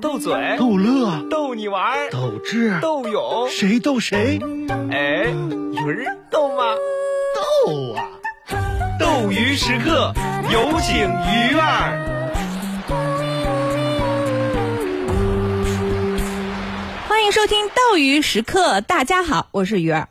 [0.00, 4.40] 斗嘴、逗乐、逗你玩儿、斗智、斗勇，谁逗谁？
[4.90, 5.26] 哎，
[5.72, 6.64] 鱼儿逗吗？
[7.64, 8.02] 逗啊！
[8.98, 10.12] 斗鱼时刻，
[10.50, 11.94] 有请鱼儿。
[17.08, 20.08] 欢迎收听斗鱼时刻，大家好，我是鱼儿。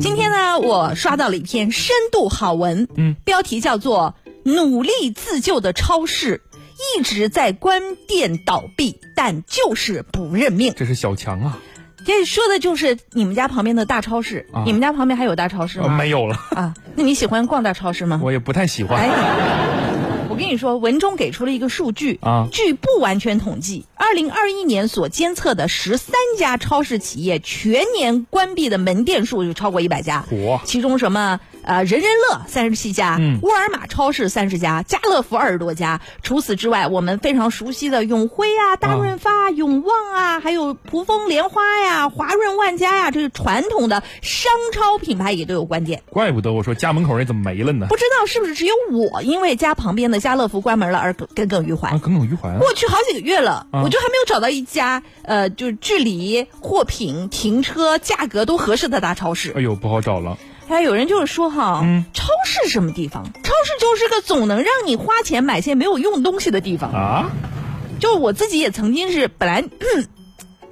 [0.00, 6.42] 今天呢，我刷到了一篇深度好文，嗯，标题叫做“努力自救的超市
[6.76, 11.58] 一直在关店倒闭，但就是不认命这是小强啊，”。
[12.04, 14.46] 这说的就是你们家旁边的大超市。
[14.52, 15.96] 啊你们家旁边还有大超市呃吗？
[15.96, 18.20] 没有了，啊，那你喜欢逛大超市吗？
[18.22, 19.00] 我也不太喜欢。
[19.00, 30.24] 哎，我跟你说，文中给出了一个数据啊据不完全统计，二零二一年所监测的十三家超市企业全年关闭的门店数就超过一百家。
[30.30, 36.00] 嚯其中什么呃人人乐三十七家，嗯沃尔玛超市三十家，家乐福二十多家。
[36.22, 46.02] 除此之外，我们非常熟悉的永辉啊、大润发、永旺啊，还有蒲丰莲花呀、华润万家呀，这是传统的商超品牌也都有关店。
[46.08, 47.86] 怪不得我说家门口人怎么没了呢？
[47.88, 51.98] 不知道是不是只有我因为家旁边的家乐福关门了而耿耿耿于怀啊，。
[51.98, 52.58] 耿耿于怀啊。
[52.60, 59.52] 过去好几个月了，啊我就还没有找到一家呃，就是距离、货品、停车、价格都合适的大超市。
[59.56, 60.38] 哎呦，不好找了。
[60.68, 63.24] 还有人就是说哈，嗯超市什么地方？
[63.24, 66.90] 超市就是个总能让你花钱买些没有用东西的地方。
[66.92, 67.30] 啊，
[68.00, 69.62] 就我自己也曾经是本来。
[69.96, 70.08] 嗯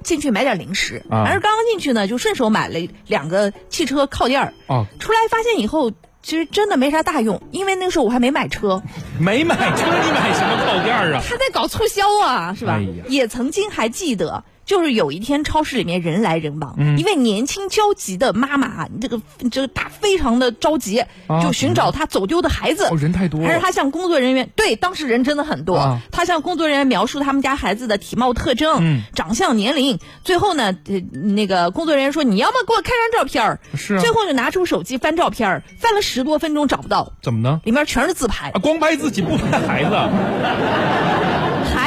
[0.05, 4.53] 进去买点零食，啊但是刚刚进去呢，就顺手买了两个汽车靠垫儿。
[4.67, 5.89] 哦，出来发现以后，
[6.21, 8.83] 其实真的没啥大用，因为那个时候我还没买车。
[9.17, 11.23] 没买车，你买什么靠垫儿啊？
[11.27, 12.73] 他在搞促销啊，是吧？
[12.73, 19.21] 哎也曾经还记得，就是有一天超市里面人来人往，嗯一位年轻焦急的妈妈，这个
[19.51, 22.85] 这个她非常的着急，啊就寻找她走丢的孩子。
[22.91, 23.47] 哦，人太多了。
[23.47, 25.75] 还是她向工作人员对，当时人真的很多。
[25.75, 29.99] 啊他向工作人员描述他们家孩子的体貌特征、嗯长相、年龄。
[30.23, 37.61] 最后呢，呃，那个工作人员说：“你要么给我看张照片儿是啊最后就拿出手机翻照片儿翻了十多分钟找不到，怎么呢？
[37.65, 38.49] 里面全是自拍。
[38.49, 39.95] 啊，光拍自己不拍孩子。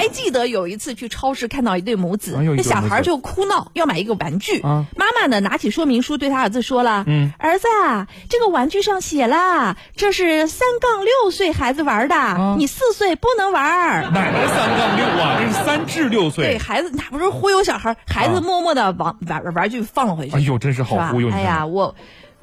[0.08, 14.10] 还记得有一次去超市看到一对母子，哎那小孩就哭闹要买一个玩具，啊妈妈呢拿起说明书对他儿子说了：“嗯儿子啊，这个玩具上写了，这是三杠六岁孩子玩的，啊你四岁不能玩。
[14.10, 15.36] 哪来三杠六啊？
[15.40, 16.58] 这是三至六岁对。
[16.58, 20.36] 孩子，那不是忽悠小孩，孩子啊默默的玩玩玩具放了回去。
[20.36, 21.28] 哎呦，真是好忽悠！
[21.30, 21.94] 哎呀，我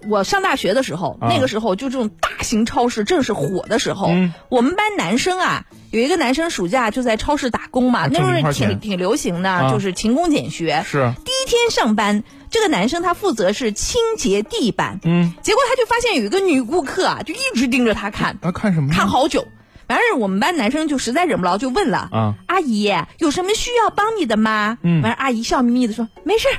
[0.08, 4.08] 我上大学的时候，啊那个时候就这种大型超市正是火的时候。
[4.08, 10.84] 嗯我们班男生啊，有一个男生暑假就在超市打工嘛，啊那时候挺挺流行的，啊就是勤工俭学。
[10.86, 18.94] 是，第一天上班，这个男生他负责是清洁地板，嗯，结果他就发现有一个女顾客啊，就一直盯着他看，啊，看什么？
[18.94, 19.48] 看好久。
[19.88, 26.58] 完事儿，我们班男生就实在忍不牢，就问了：“啊阿姨，有什么需要帮你的吗？”嗯完阿姨笑眯眯的说：“没事儿，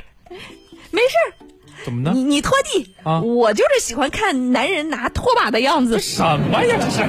[0.91, 1.46] 没事儿，
[1.87, 2.11] 怎么呢？
[2.13, 5.97] 你你拖地啊我就是喜欢看男人拿拖把的样子。
[6.01, 6.77] 什么呀？
[6.81, 6.99] 这是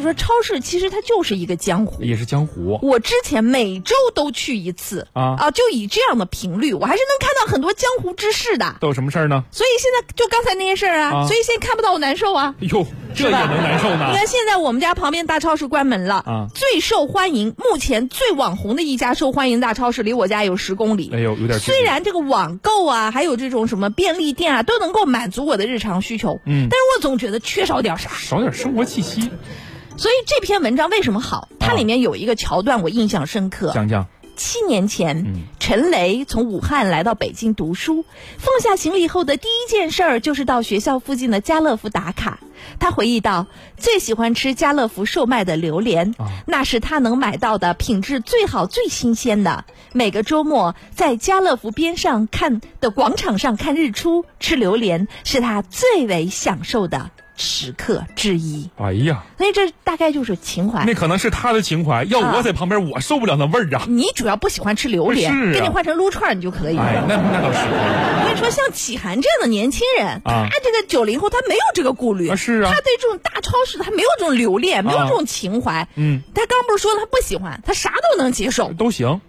[0.00, 2.02] 说，超市其实它就是一个江湖。
[2.02, 2.78] 也是江湖。
[2.82, 8.76] 我之前每周都去一次啊啊就以这样的频率，我还是能看到很多江湖之事的。
[8.80, 9.44] 都有什么事儿呢？
[9.50, 12.54] 所以现在就刚才那些事儿啊，啊所以现在看不到我难受啊。
[12.60, 14.16] 哎呦，这也能难受呢你？
[14.16, 21.10] 看现在我们家旁边大超市关门了，啊最受欢迎、目前最网红的一家受欢迎大超市离我家有十公里。
[21.12, 28.10] 哎呦，有点虽然这个网购啊，还有这种什么便利店啊，都能够满足我的日常需求，嗯但是我总觉得缺少点啥。
[28.10, 29.30] 少点生活气息，
[30.00, 31.50] 所以这篇文章为什么好？
[31.58, 33.70] 它啊里面有一个桥段我印象深刻。
[33.74, 34.06] 讲讲。
[34.34, 38.06] 七年前，嗯陈雷从武汉来到北京读书，
[38.38, 42.40] 放下行李后的第一件事儿就是到学校附近的家乐福打卡。
[42.78, 43.46] 他回忆到，
[43.76, 49.66] 最喜欢吃家乐福售卖的榴莲，啊那是他能买到的品质最好、最新鲜的。
[49.92, 58.68] 每个周末在家乐福边上看的广场上看日出，吃榴莲是他最为享受的时刻之一。
[58.76, 60.84] 哎呀，所以这大概就是情怀。
[60.84, 63.84] 那可能是他的情怀，要啊我在旁边，我受不了那味儿啊！
[63.88, 66.82] 你主要不喜欢吃榴莲，啊给你换成撸串儿你就可以了。
[66.82, 75.88] 哎，那那倒是我跟你说，像启涵这样的年轻人，啊他这个九零后，他没有这个顾虑，啊是啊他对这种大超市他没有这种留恋，没有啊这种情怀。
[75.96, 79.20] 嗯，他刚不是说了他不喜欢，他啥都能接受，都行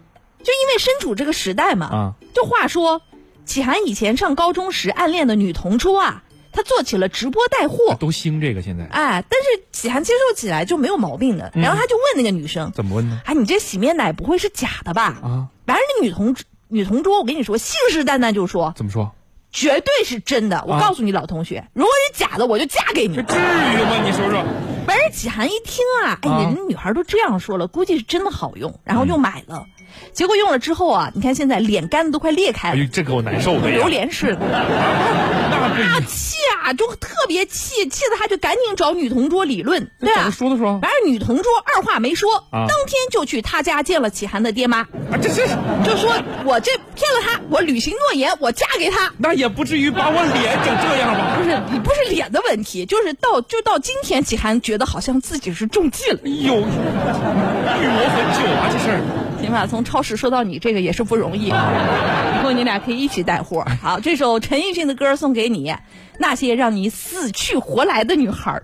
[0.43, 1.85] 就因为身处这个时代嘛。
[1.85, 2.13] 啊。
[2.33, 3.01] 就话说，
[3.45, 7.95] 启涵以前上高中时暗恋的女同桌啊，她做起了直播带货。
[8.00, 16.36] 都兴这个现在哎，但是启涵接受起来就没有毛病的，嗯然后他就问那个女生怎么问呢？：“哎，你这洗面奶不会是假的吧？”啊，完了，那女同
[16.68, 19.13] 女同桌，我跟你说，信誓旦旦就说怎么说？
[19.51, 20.63] 绝对是真的。
[20.65, 23.21] 我啊告诉你，老同学，如果是假的，我就嫁给你这。
[23.24, 24.01] 至于吗？
[24.06, 24.42] 你说说，
[24.88, 29.65] 反正启涵一听啊，哎人家女孩都这样说了，估计是真的好用，然后就买了。
[30.13, 33.69] 结果用了之后啊，你看现在脸干的都快裂开了哎，，这给我难受的！
[33.69, 34.39] 榴莲似的。
[35.51, 40.31] 那不啊，气啊，就特别气，气得他就赶紧找女同桌理论，对怎么吧？
[40.31, 40.79] 说的说？
[40.79, 44.88] 完事女同桌二话没说，啊当天就去他家见了启涵的爹妈，啊，
[45.21, 45.45] 这这
[45.83, 46.11] 就说
[46.45, 49.11] 我这骗了他，我履行诺言，我嫁给他。
[49.17, 51.38] 那也不至于把我脸整这样吧？
[51.38, 56.19] 不是，你不是脸的问题，就是到就到今天，启涵觉得好像自己是中计了。
[56.25, 59.01] 哎呦，预谋很久啊，这事儿。
[59.41, 61.71] 行吧，从超市说到你这个也是不容易啊。
[62.39, 63.65] 以后你俩可以一起带货。
[63.81, 65.73] 好，这首陈奕迅的歌送给你，
[66.17, 68.61] 那些让你死去活来的女孩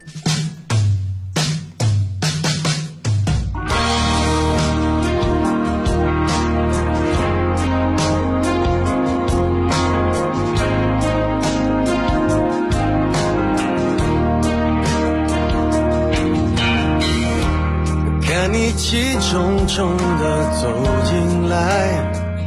[18.78, 20.68] 气冲冲的走
[21.04, 21.58] 进来，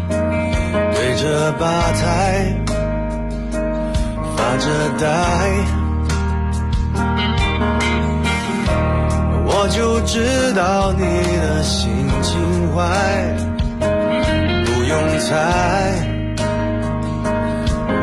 [0.09, 1.67] 对着吧
[2.01, 2.55] 台
[4.37, 4.65] 发着
[4.97, 5.05] 呆，
[9.45, 11.03] 我就知道你
[11.37, 11.91] 的心
[12.23, 12.39] 情
[12.77, 12.81] 坏，
[14.65, 15.35] 不用猜，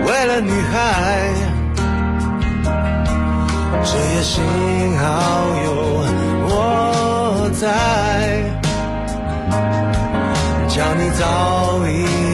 [0.06, 0.76] 为了女孩。
[3.90, 4.44] 这也幸
[4.98, 5.06] 好
[5.66, 5.68] 有
[6.50, 7.66] 我在，
[11.12, 12.27] 早已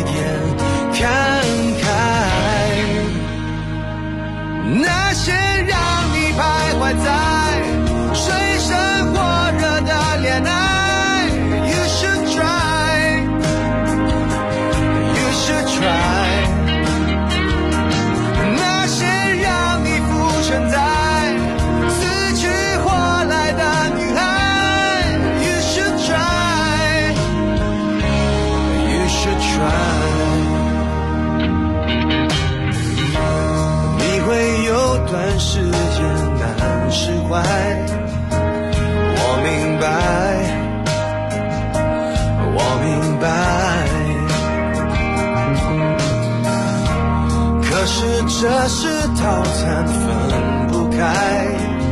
[48.63, 48.87] 这是
[49.17, 50.97] 套餐分不开，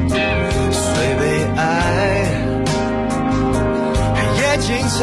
[0.08, 1.24] 虽被
[1.58, 1.60] 爱
[4.38, 4.96] 也精彩。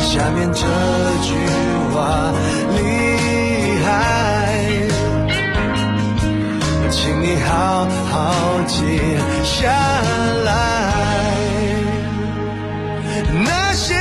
[0.00, 0.58] 下面这
[1.22, 1.28] 句
[1.94, 1.96] 话
[2.74, 2.78] 厉
[3.84, 3.88] 害，
[6.90, 8.34] 请你好好
[8.66, 8.74] 记
[9.44, 9.70] 下
[10.44, 10.50] 来。
[13.44, 13.94] 那些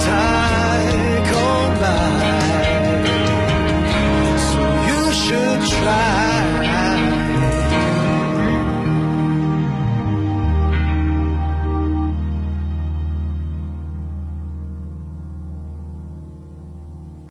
[0.00, 0.06] 太
[1.30, 2.37] 空了。